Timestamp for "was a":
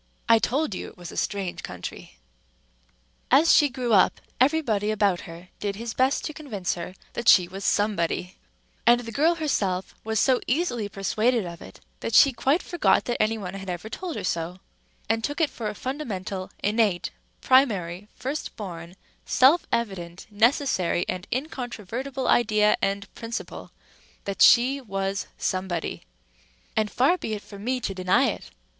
0.97-1.15